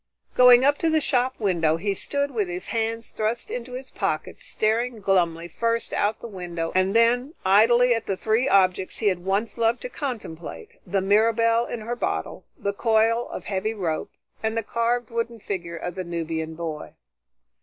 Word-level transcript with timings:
Going 0.33 0.65
up 0.65 0.79
to 0.79 0.89
the 0.89 0.99
shop 0.99 1.35
window, 1.39 1.77
he 1.77 1.93
stood 1.93 2.31
with 2.31 2.47
his 2.47 2.69
hands 2.73 3.11
thrust 3.11 3.51
into 3.51 3.73
his 3.73 3.91
pockets 3.91 4.43
staring 4.43 4.99
glumly 4.99 5.47
first 5.47 5.93
out 5.93 6.21
the 6.21 6.27
window 6.27 6.71
and 6.73 6.95
then, 6.95 7.35
idly, 7.45 7.93
at 7.93 8.07
the 8.07 8.17
three 8.17 8.49
objects 8.49 8.97
he 8.97 9.09
had 9.09 9.23
once 9.23 9.59
loved 9.59 9.79
to 9.83 9.89
contemplate, 9.89 10.69
the 10.87 11.01
Mirabelle 11.01 11.67
in 11.67 11.81
her 11.81 11.95
bottle, 11.95 12.47
the 12.57 12.73
coil 12.73 13.29
of 13.29 13.45
heavy 13.45 13.75
rope, 13.75 14.09
and 14.41 14.57
the 14.57 14.63
carved 14.63 15.11
wooden 15.11 15.39
figure 15.39 15.77
of 15.77 15.93
the 15.93 16.03
Nubian 16.03 16.55
boy. 16.55 16.95